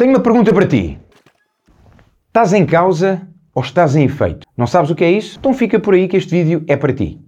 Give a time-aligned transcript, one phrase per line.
[0.00, 0.98] Tenho uma pergunta para ti.
[2.28, 3.20] Estás em causa
[3.54, 4.46] ou estás em efeito?
[4.56, 5.36] Não sabes o que é isso?
[5.38, 7.20] Então fica por aí que este vídeo é para ti.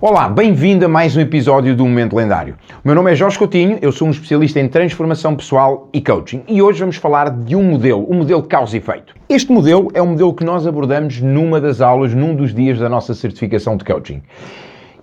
[0.00, 2.56] Olá, bem-vindo a mais um episódio do Momento Lendário.
[2.82, 6.42] O meu nome é Jorge Coutinho, eu sou um especialista em transformação pessoal e coaching
[6.48, 9.14] e hoje vamos falar de um modelo, o um modelo causa e efeito.
[9.28, 12.88] Este modelo é um modelo que nós abordamos numa das aulas, num dos dias da
[12.88, 14.22] nossa certificação de coaching.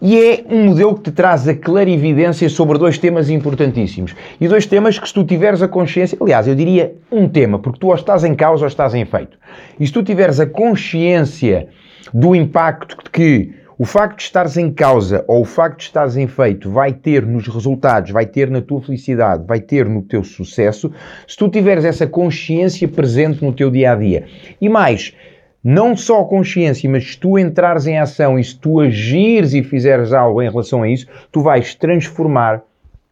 [0.02, 4.15] E é um modelo que te traz a clarividência sobre dois temas importantíssimos.
[4.39, 7.79] E dois temas que, se tu tiveres a consciência, aliás, eu diria um tema, porque
[7.79, 9.37] tu ou estás em causa ou estás em efeito.
[9.79, 11.68] E se tu tiveres a consciência
[12.14, 16.23] do impacto que o facto de estares em causa ou o facto de estares em
[16.23, 20.92] efeito vai ter nos resultados, vai ter na tua felicidade, vai ter no teu sucesso,
[21.28, 24.25] se tu tiveres essa consciência presente no teu dia a dia.
[24.59, 25.14] E mais,
[25.64, 30.14] não só consciência, mas se tu entrares em ação e se tu agires e fizeres
[30.14, 32.61] algo em relação a isso, tu vais transformar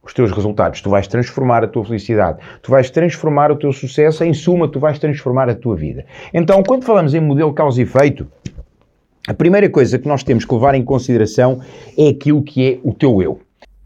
[0.03, 4.23] os teus resultados, tu vais transformar a tua felicidade, tu vais transformar o teu sucesso,
[4.23, 6.05] em suma, tu vais transformar a tua vida.
[6.33, 8.27] Então, quando falamos em modelo causa e efeito,
[9.27, 11.59] a primeira coisa que nós temos que levar em consideração
[11.97, 13.39] é aquilo que é o teu eu.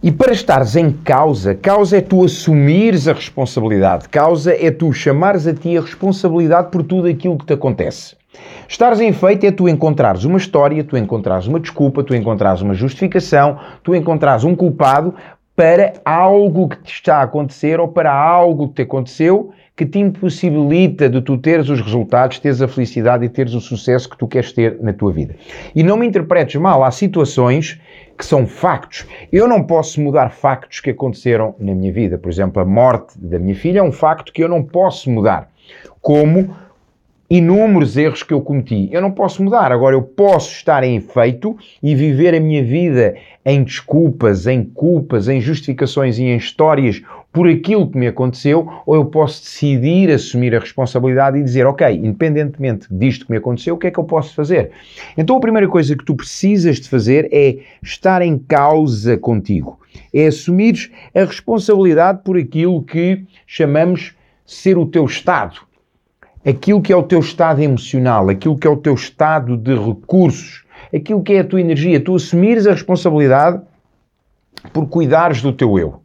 [0.03, 5.47] E para estares em causa, causa é tu assumires a responsabilidade, causa é tu chamares
[5.47, 8.18] a ti a responsabilidade por tudo aquilo que te acontece.
[8.67, 12.73] Estares em feito é tu encontrares uma história, tu encontrares uma desculpa, tu encontrares uma
[12.73, 15.15] justificação, tu encontrares um culpado
[15.55, 19.97] para algo que te está a acontecer ou para algo que te aconteceu que te
[19.97, 24.27] impossibilita de tu teres os resultados, teres a felicidade e teres o sucesso que tu
[24.27, 25.37] queres ter na tua vida.
[25.73, 27.79] E não me interpretes mal, há situações
[28.17, 29.07] que são factos.
[29.31, 32.17] Eu não posso mudar factos que aconteceram na minha vida.
[32.17, 35.47] Por exemplo, a morte da minha filha é um facto que eu não posso mudar.
[36.01, 36.53] Como
[37.29, 38.89] inúmeros erros que eu cometi.
[38.91, 39.71] Eu não posso mudar.
[39.71, 45.27] Agora, eu posso estar em efeito e viver a minha vida em desculpas, em culpas,
[45.27, 50.55] em justificações e em histórias por aquilo que me aconteceu, ou eu posso decidir assumir
[50.55, 54.03] a responsabilidade e dizer, ok, independentemente disto que me aconteceu, o que é que eu
[54.03, 54.71] posso fazer?
[55.15, 59.79] Então, a primeira coisa que tu precisas de fazer é estar em causa contigo.
[60.11, 65.68] É assumir a responsabilidade por aquilo que chamamos ser o teu estado
[66.49, 70.63] aquilo que é o teu estado emocional, aquilo que é o teu estado de recursos,
[70.93, 73.61] aquilo que é a tua energia, tu assumires a responsabilidade
[74.73, 76.01] por cuidares do teu eu.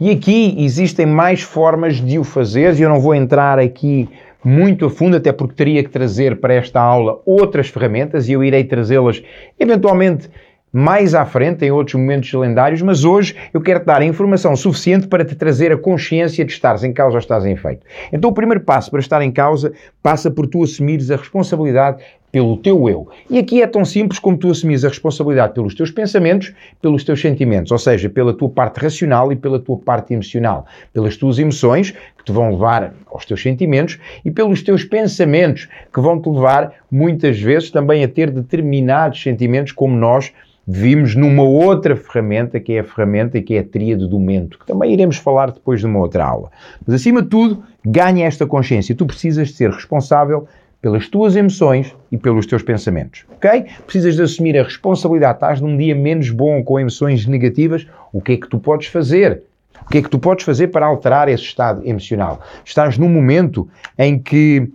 [0.00, 4.08] E aqui existem mais formas de o fazer, e eu não vou entrar aqui
[4.44, 8.42] muito a fundo, até porque teria que trazer para esta aula outras ferramentas e eu
[8.42, 9.22] irei trazê-las
[9.58, 10.28] eventualmente
[10.72, 14.56] mais à frente, em outros momentos lendários, mas hoje eu quero te dar a informação
[14.56, 17.86] suficiente para te trazer a consciência de estares em causa ou estás em efeito.
[18.10, 19.72] Então o primeiro passo para estar em causa
[20.02, 22.02] passa por tu assumires a responsabilidade
[22.32, 23.08] pelo teu eu.
[23.28, 27.20] E aqui é tão simples como tu assumires a responsabilidade pelos teus pensamentos, pelos teus
[27.20, 31.90] sentimentos, ou seja, pela tua parte racional e pela tua parte emocional, pelas tuas emoções
[31.90, 36.72] que te vão levar aos teus sentimentos e pelos teus pensamentos que vão te levar
[36.90, 40.32] muitas vezes também a ter determinados sentimentos como nós
[40.66, 44.66] vimos numa outra ferramenta, que é a ferramenta que é a tríade do mento, que
[44.66, 46.50] também iremos falar depois de uma outra aula.
[46.86, 48.94] Mas, acima de tudo, ganha esta consciência.
[48.94, 50.46] Tu precisas de ser responsável
[50.80, 53.66] pelas tuas emoções e pelos teus pensamentos, ok?
[53.86, 55.34] Precisas de assumir a responsabilidade.
[55.34, 59.44] Estás num dia menos bom com emoções negativas, o que é que tu podes fazer?
[59.86, 62.40] O que é que tu podes fazer para alterar esse estado emocional?
[62.64, 64.68] Estás num momento em que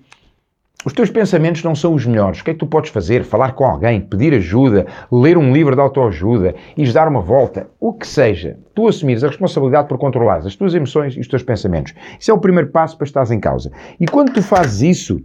[0.88, 2.40] os teus pensamentos não são os melhores.
[2.40, 3.26] O que é que tu podes fazer?
[3.26, 7.92] Falar com alguém, pedir ajuda, ler um livro de autoajuda, ires dar uma volta, o
[7.92, 8.58] que seja.
[8.74, 11.94] Tu assumires a responsabilidade por controlar as tuas emoções e os teus pensamentos.
[12.18, 13.70] Isso é o primeiro passo para estares em causa.
[14.00, 15.22] E quando tu fazes isso,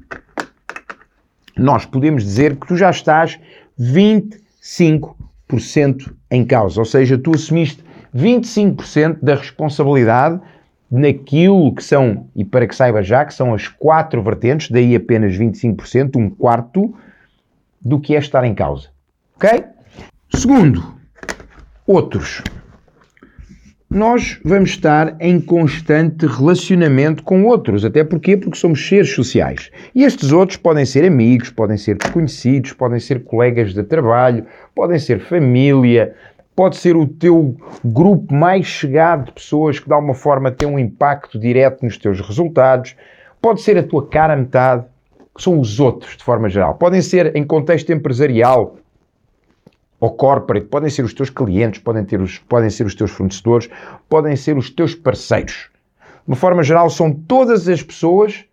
[1.56, 3.38] nós podemos dizer que tu já estás
[3.80, 6.80] 25% em causa.
[6.80, 10.40] Ou seja, tu assumiste 25% da responsabilidade
[10.92, 15.34] naquilo que são, e para que saiba já, que são as quatro vertentes, daí apenas
[15.34, 16.94] 25%, um quarto,
[17.80, 18.90] do que é estar em causa.
[19.36, 19.64] Ok?
[20.34, 20.94] Segundo,
[21.86, 22.42] outros.
[23.88, 27.84] Nós vamos estar em constante relacionamento com outros.
[27.84, 28.36] Até porquê?
[28.36, 29.70] Porque somos seres sociais.
[29.94, 34.98] E estes outros podem ser amigos, podem ser desconhecidos, podem ser colegas de trabalho, podem
[34.98, 36.14] ser família,
[36.54, 40.78] pode ser o teu grupo mais chegado de pessoas que de alguma forma têm um
[40.78, 42.94] impacto direto nos teus resultados,
[43.40, 44.84] pode ser a tua cara metade,
[45.34, 46.74] que são os outros de forma geral.
[46.74, 48.76] Podem ser em contexto empresarial
[49.98, 53.70] ou corporate, podem ser os teus clientes, podem, ter os, podem ser os teus fornecedores,
[54.08, 55.70] podem ser os teus parceiros.
[56.24, 58.44] De uma forma geral, são todas as pessoas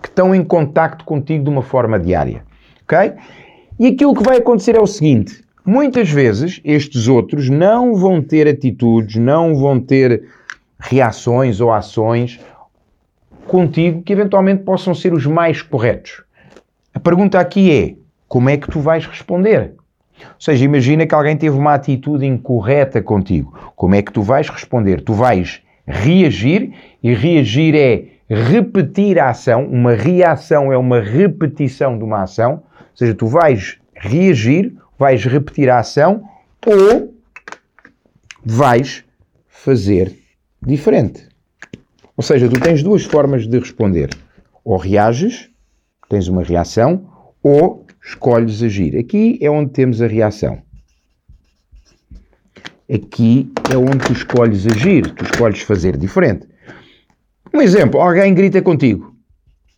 [0.00, 2.44] que estão em contacto contigo de uma forma diária.
[2.84, 3.14] Ok?
[3.78, 8.48] E aquilo que vai acontecer é o seguinte: muitas vezes estes outros não vão ter
[8.48, 10.24] atitudes, não vão ter
[10.80, 12.40] reações ou ações
[13.46, 16.22] contigo que eventualmente possam ser os mais corretos.
[16.94, 17.94] A pergunta aqui é:
[18.26, 19.74] como é que tu vais responder?
[20.18, 23.54] Ou seja, imagina que alguém teve uma atitude incorreta contigo.
[23.76, 25.02] Como é que tu vais responder?
[25.02, 26.72] Tu vais reagir
[27.02, 29.66] e reagir é repetir a ação.
[29.66, 32.62] Uma reação é uma repetição de uma ação.
[32.80, 36.24] Ou seja, tu vais reagir, vais repetir a ação
[36.66, 37.14] ou
[38.44, 39.04] vais
[39.46, 40.18] fazer
[40.60, 41.28] diferente.
[42.16, 44.10] Ou seja, tu tens duas formas de responder.
[44.64, 45.48] Ou reages,
[46.08, 47.08] tens uma reação,
[47.42, 48.96] ou escolhes agir.
[48.98, 50.60] Aqui é onde temos a reação.
[52.92, 56.48] Aqui é onde tu escolhes agir, tu escolhes fazer diferente.
[57.52, 59.14] Um exemplo, alguém grita contigo.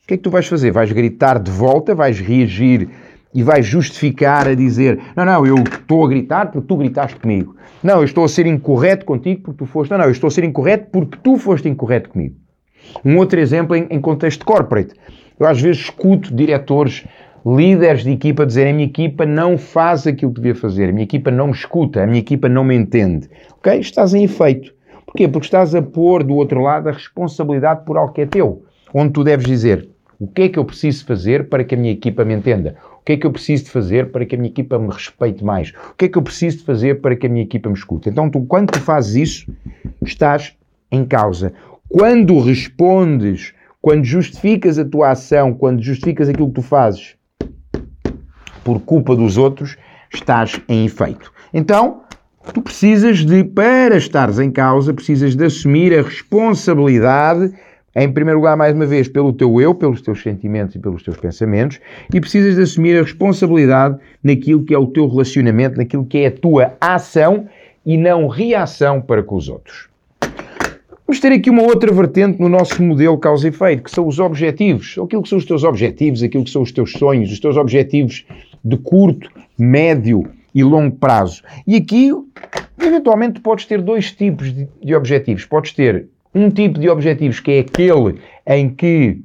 [0.04, 0.70] O que é que tu vais fazer?
[0.70, 2.88] Vais gritar de volta, vais reagir
[3.34, 7.56] e vais justificar a dizer: Não, não, eu estou a gritar porque tu gritaste comigo.
[7.82, 9.90] Não, eu estou a ser incorreto contigo porque tu foste.
[9.90, 12.36] Não, não, eu estou a ser incorreto porque tu foste incorreto comigo.
[13.04, 14.94] Um outro exemplo em, em contexto corporate.
[15.38, 17.06] Eu às vezes escuto diretores
[17.46, 21.04] líderes de equipa dizerem a minha equipa não faz aquilo que devia fazer, a minha
[21.04, 23.30] equipa não me escuta, a minha equipa não me entende.
[23.58, 23.78] Ok?
[23.78, 24.74] Estás em efeito.
[25.06, 25.26] Porquê?
[25.26, 28.64] Porque estás a pôr do outro lado a responsabilidade por algo que é teu.
[28.92, 29.88] Onde tu deves dizer
[30.20, 32.76] o que é que eu preciso fazer para que a minha equipa me entenda?
[33.10, 35.70] Que é que eu preciso de fazer para que a minha equipa me respeite mais?
[35.90, 38.08] O que é que eu preciso de fazer para que a minha equipa me escute?
[38.08, 39.52] Então, tu, quando tu fazes isso,
[40.00, 40.56] estás
[40.92, 41.52] em causa.
[41.88, 43.52] Quando respondes,
[43.82, 47.16] quando justificas a tua ação, quando justificas aquilo que tu fazes
[48.62, 49.76] por culpa dos outros,
[50.14, 51.32] estás em efeito.
[51.52, 52.02] Então,
[52.54, 57.52] tu precisas de, para estares em causa, precisas de assumir a responsabilidade,
[57.94, 61.16] em primeiro lugar, mais uma vez, pelo teu eu, pelos teus sentimentos e pelos teus
[61.16, 61.80] pensamentos,
[62.12, 66.26] e precisas de assumir a responsabilidade naquilo que é o teu relacionamento, naquilo que é
[66.26, 67.48] a tua ação
[67.84, 69.88] e não reação para com os outros.
[71.06, 74.20] Vamos ter aqui uma outra vertente no nosso modelo causa e efeito, que são os
[74.20, 74.96] objetivos.
[75.02, 78.24] Aquilo que são os teus objetivos, aquilo que são os teus sonhos, os teus objetivos
[78.64, 79.28] de curto,
[79.58, 81.42] médio e longo prazo.
[81.66, 82.12] E aqui,
[82.80, 85.44] eventualmente, podes ter dois tipos de, de objetivos.
[85.44, 89.20] Podes ter um tipo de objetivos que é aquele em que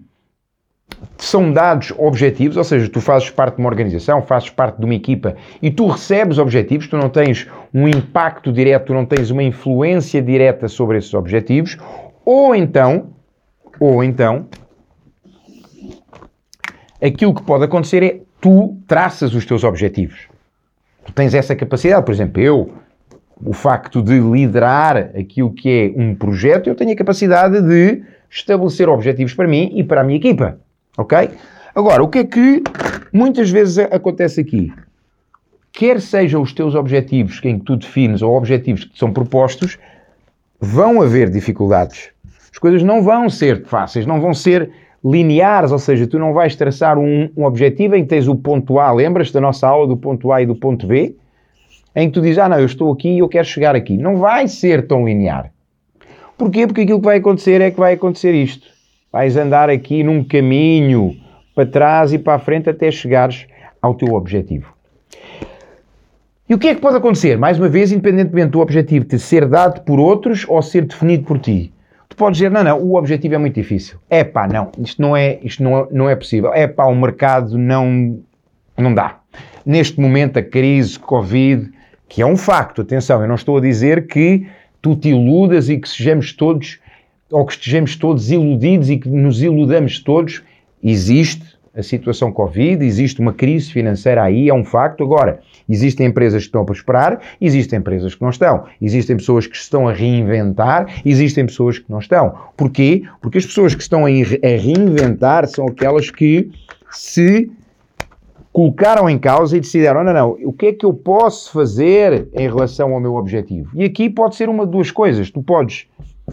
[1.18, 4.94] são dados objetivos, ou seja, tu fazes parte de uma organização, fazes parte de uma
[4.94, 9.44] equipa e tu recebes objetivos, tu não tens um impacto direto, tu não tens uma
[9.44, 11.78] influência direta sobre esses objetivos,
[12.24, 13.10] ou então,
[13.80, 14.48] ou então,
[17.02, 20.28] aquilo que pode acontecer é tu traças os teus objetivos.
[21.06, 22.74] Tu tens essa capacidade, por exemplo, eu,
[23.44, 28.90] o facto de liderar aquilo que é um projeto, eu tenho a capacidade de estabelecer
[28.90, 30.58] objetivos para mim e para a minha equipa.
[30.98, 31.30] Ok?
[31.74, 32.64] Agora, o que é que
[33.12, 34.72] muitas vezes acontece aqui?
[35.72, 39.78] Quer sejam os teus objetivos em que tu defines ou objetivos que te são propostos,
[40.60, 42.10] vão haver dificuldades.
[42.52, 44.72] As coisas não vão ser fáceis, não vão ser
[45.04, 48.80] lineares, ou seja, tu não vais traçar um, um objetivo em que tens o ponto
[48.80, 51.16] A, lembras da nossa aula do ponto A e do ponto B?
[51.96, 53.98] Em que tu dizes, ah não, eu estou aqui e eu quero chegar aqui.
[53.98, 55.52] Não vai ser tão linear.
[56.38, 56.68] Porquê?
[56.68, 58.68] Porque aquilo que vai acontecer é que vai acontecer isto.
[59.12, 61.16] Vais andar aqui num caminho
[61.56, 63.48] para trás e para a frente até chegares
[63.82, 64.74] ao teu objetivo.
[66.50, 67.38] E o que é que pode acontecer?
[67.38, 71.40] Mais uma vez, independentemente do objetivo de ser dado por outros ou ser definido por
[71.40, 71.74] ti.
[72.10, 73.98] Tu podes dizer, não, não, o objetivo é muito difícil.
[74.10, 76.54] É pá, não, isto não é, isto não, não é possível.
[76.54, 78.20] É pá, o mercado não,
[78.78, 79.20] não dá.
[79.66, 81.72] Neste momento, a crise, Covid,
[82.08, 84.46] que é um facto, atenção, eu não estou a dizer que
[84.82, 86.80] tu te iludas e que sejamos todos
[87.32, 90.44] ou que estejamos todos iludidos e que nos iludamos todos,
[90.84, 95.04] existe a situação Covid, existe uma crise financeira aí, é um facto.
[95.04, 98.66] Agora, existem empresas que estão a prosperar, existem empresas que não estão.
[98.82, 102.34] Existem pessoas que estão a reinventar, existem pessoas que não estão.
[102.56, 103.04] Porquê?
[103.22, 106.50] Porque as pessoas que estão a reinventar são aquelas que
[106.92, 107.52] se
[108.56, 112.48] colocaram em causa e decidiram, não, não, o que é que eu posso fazer em
[112.48, 113.70] relação ao meu objetivo?
[113.76, 115.30] E aqui pode ser uma de duas coisas.
[115.30, 115.88] Tu podes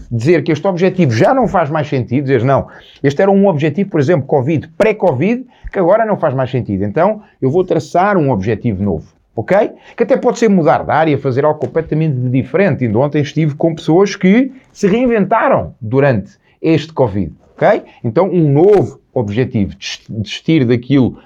[0.09, 2.69] dizer que este objetivo já não faz mais sentido, dizer não,
[3.02, 6.85] este era um objetivo, por exemplo, Covid, pré-Covid, que agora não faz mais sentido.
[6.85, 9.73] Então, eu vou traçar um objetivo novo, ok?
[9.97, 12.85] Que até pode ser mudar de área, fazer algo completamente diferente.
[12.85, 17.83] Ainda ontem estive com pessoas que se reinventaram durante este Covid, ok?
[18.05, 19.75] Então, um novo objetivo,
[20.09, 21.19] desistir daquilo,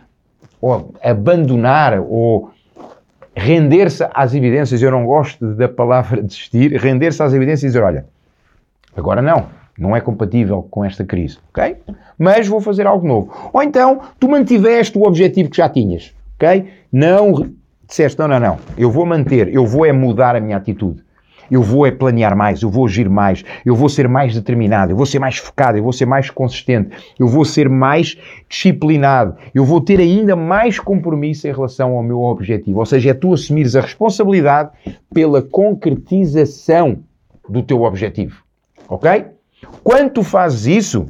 [0.67, 2.51] ou abandonar, ou
[3.35, 8.07] render-se às evidências, eu não gosto da palavra desistir, render-se às evidências e dizer, olha,
[8.97, 9.47] Agora não,
[9.79, 11.77] não é compatível com esta crise, ok?
[12.19, 13.51] Mas vou fazer algo novo.
[13.53, 16.67] Ou então, tu mantiveste o objetivo que já tinhas, ok?
[16.91, 17.51] Não
[17.87, 21.05] disseste, não, não, não, eu vou manter, eu vou é mudar a minha atitude.
[21.51, 24.97] Eu vou é planear mais, eu vou agir mais, eu vou ser mais determinado, eu
[24.97, 28.17] vou ser mais focado, eu vou ser mais consistente, eu vou ser mais
[28.49, 32.79] disciplinado, eu vou ter ainda mais compromisso em relação ao meu objetivo.
[32.81, 34.71] Ou seja, é tu assumires a responsabilidade
[35.13, 36.99] pela concretização
[37.49, 38.43] do teu objetivo.
[38.89, 39.27] Ok?
[39.83, 41.07] Quando tu fazes isso,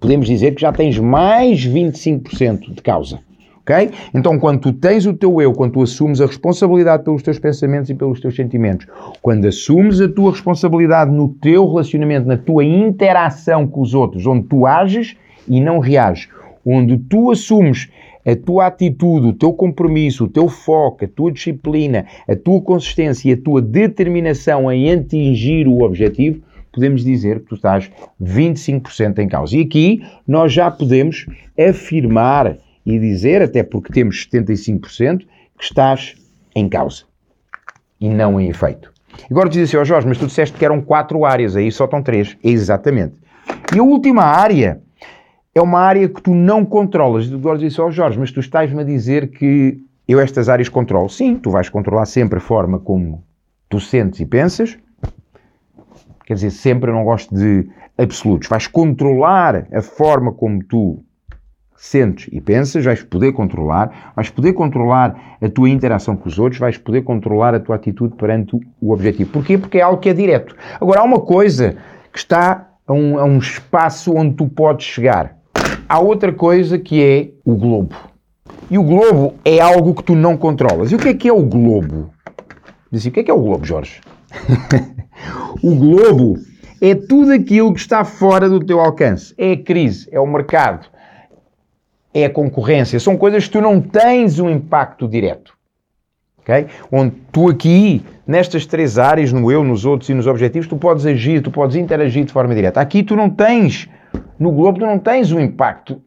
[0.00, 3.20] podemos dizer que já tens mais 25% de causa.
[3.62, 3.90] Ok?
[4.12, 7.88] Então, quando tu tens o teu eu, quando tu assumes a responsabilidade pelos teus pensamentos
[7.90, 8.86] e pelos teus sentimentos,
[9.20, 14.48] quando assumes a tua responsabilidade no teu relacionamento, na tua interação com os outros, onde
[14.48, 15.16] tu ages
[15.46, 16.28] e não reages,
[16.66, 17.88] onde tu assumes
[18.26, 23.30] a tua atitude, o teu compromisso, o teu foco, a tua disciplina, a tua consistência
[23.30, 26.40] e a tua determinação em atingir o objetivo,
[26.72, 27.90] podemos dizer que tu estás
[28.20, 29.56] 25% em causa.
[29.56, 31.26] E aqui nós já podemos
[31.58, 35.26] afirmar e dizer, até porque temos 75%,
[35.58, 36.14] que estás
[36.54, 37.04] em causa
[38.00, 38.92] e não em efeito.
[39.30, 41.84] Agora diz assim, ó oh Jorge, mas tu disseste que eram quatro áreas, aí só
[41.84, 42.36] estão três.
[42.42, 43.14] Exatamente.
[43.74, 44.80] E a última área
[45.54, 47.32] é uma área que tu não controlas.
[47.32, 50.68] Agora diz assim, ó oh Jorge, mas tu estás-me a dizer que eu estas áreas
[50.68, 51.08] controlo.
[51.08, 53.22] Sim, tu vais controlar sempre a forma como
[53.68, 54.78] tu sentes e pensas.
[56.26, 58.48] Quer dizer, sempre eu não gosto de absolutos.
[58.48, 61.04] Vais controlar a forma como tu
[61.82, 66.60] sentes e pensas, vais poder controlar, vais poder controlar a tua interação com os outros,
[66.60, 69.32] vais poder controlar a tua atitude perante o objetivo.
[69.32, 69.58] Porquê?
[69.58, 70.54] Porque é algo que é direto.
[70.80, 71.76] Agora, há uma coisa
[72.12, 75.38] que está a um, a um espaço onde tu podes chegar.
[75.88, 77.96] Há outra coisa que é o globo.
[78.70, 80.92] E o globo é algo que tu não controlas.
[80.92, 82.10] E o que é que é o globo?
[82.92, 84.00] Diz assim, o que é que é o globo, Jorge?
[85.60, 86.38] o globo
[86.80, 89.34] é tudo aquilo que está fora do teu alcance.
[89.36, 90.91] É a crise, é o mercado,
[92.14, 92.98] é a concorrência.
[93.00, 95.52] São coisas que tu não tens um impacto direto.
[96.40, 96.66] Okay?
[96.90, 101.06] Onde tu aqui, nestas três áreas, no eu, nos outros e nos objetivos, tu podes
[101.06, 102.80] agir, tu podes interagir de forma direta.
[102.80, 103.88] Aqui tu não tens,
[104.38, 106.02] no globo tu não tens um impacto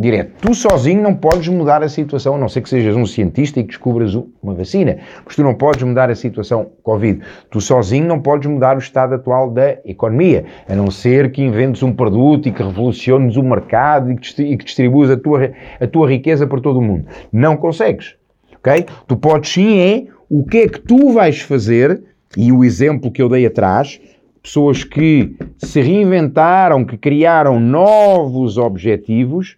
[0.00, 0.32] direto.
[0.40, 3.62] Tu sozinho não podes mudar a situação, a não ser que sejas um cientista e
[3.62, 7.20] que descubras uma vacina, mas tu não podes mudar a situação Covid.
[7.50, 11.82] Tu sozinho não podes mudar o estado atual da economia, a não ser que inventes
[11.82, 14.16] um produto e que revoluciones o mercado e
[14.56, 17.04] que distribuas a tua, a tua riqueza por todo o mundo.
[17.30, 18.14] Não consegues.
[18.56, 18.86] Ok?
[19.06, 22.02] Tu podes sim é o que é que tu vais fazer,
[22.36, 24.00] e o exemplo que eu dei atrás,
[24.42, 29.56] pessoas que se reinventaram, que criaram novos objetivos,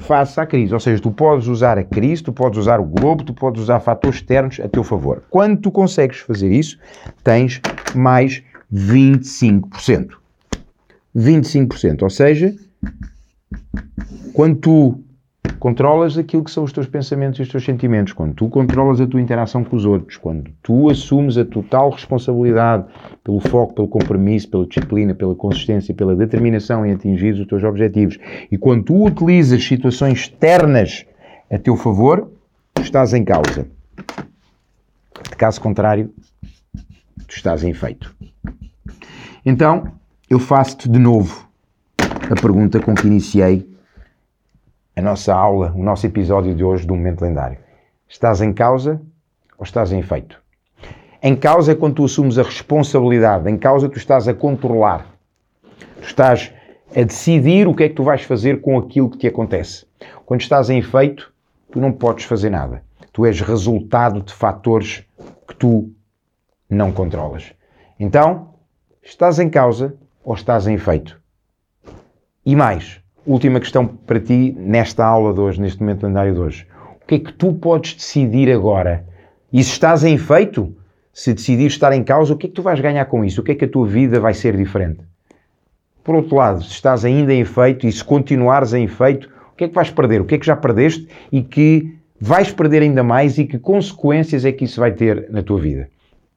[0.00, 0.72] face à crise.
[0.72, 3.80] Ou seja, tu podes usar a crise, tu podes usar o globo, tu podes usar
[3.80, 5.22] fatores externos a teu favor.
[5.30, 6.78] Quando tu consegues fazer isso,
[7.22, 7.60] tens
[7.94, 8.42] mais
[8.72, 10.10] 25%.
[11.16, 12.02] 25%.
[12.02, 12.54] Ou seja,
[14.32, 15.00] quando tu
[15.60, 19.06] controlas aquilo que são os teus pensamentos e os teus sentimentos, quando tu controlas a
[19.06, 22.86] tua interação com os outros, quando tu assumes a total responsabilidade
[23.22, 28.18] pelo foco, pelo compromisso, pela disciplina, pela consistência, pela determinação em atingir os teus objetivos,
[28.50, 31.04] e quando tu utilizas situações externas
[31.50, 32.32] a teu favor,
[32.80, 33.66] estás em causa.
[35.30, 36.10] De caso contrário,
[37.28, 38.16] tu estás em feito.
[39.44, 39.92] Então,
[40.28, 41.46] eu faço-te de novo
[41.98, 43.69] a pergunta com que iniciei
[44.94, 47.58] a nossa aula, o nosso episódio de hoje do Momento Lendário.
[48.08, 49.00] Estás em causa
[49.56, 50.40] ou estás em feito?
[51.22, 55.06] Em causa é quando tu assumes a responsabilidade, em causa tu estás a controlar.
[56.00, 56.52] Tu estás
[56.96, 59.86] a decidir o que é que tu vais fazer com aquilo que te acontece.
[60.24, 61.32] Quando estás em efeito,
[61.70, 62.82] tu não podes fazer nada.
[63.12, 65.04] Tu és resultado de fatores
[65.46, 65.92] que tu
[66.68, 67.52] não controlas.
[67.98, 68.54] Então,
[69.02, 69.94] estás em causa
[70.24, 71.20] ou estás em efeito?
[72.44, 76.66] E mais, última questão para ti nesta aula de hoje, neste momento lendário de hoje.
[77.02, 79.04] O que é que tu podes decidir agora?
[79.52, 80.74] E se estás em feito,
[81.12, 83.40] se decidir estar em causa, o que é que tu vais ganhar com isso?
[83.40, 85.00] O que é que a tua vida vai ser diferente?
[86.04, 89.64] Por outro lado, se estás ainda em feito e se continuares em feito, o que
[89.64, 90.20] é que vais perder?
[90.20, 94.44] O que é que já perdeste e que vais perder ainda mais e que consequências
[94.44, 95.88] é que isso vai ter na tua vida?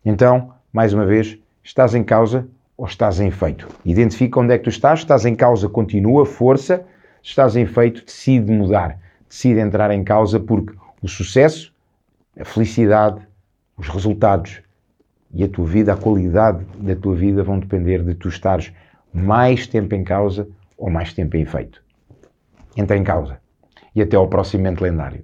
[0.05, 2.47] Então, mais uma vez, estás em causa,
[2.83, 3.65] ou estás em feito?
[3.85, 6.85] Identifica onde é que tu estás, estás em causa, continua, força,
[7.21, 8.99] estás em feito, decide mudar,
[9.29, 11.73] decide entrar em causa porque o sucesso,
[12.37, 13.25] a felicidade,
[13.77, 14.61] os resultados
[15.33, 18.73] e a tua vida, a qualidade da tua vida vão depender de tu estares
[19.13, 20.45] mais tempo em causa
[20.77, 21.81] ou mais tempo em feito.
[22.75, 23.39] Entra em causa.
[23.95, 25.23] E até ao próximo Mente Lendário.